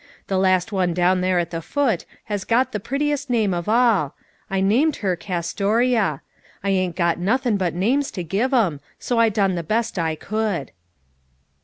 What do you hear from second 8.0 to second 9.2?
to give 'em, 80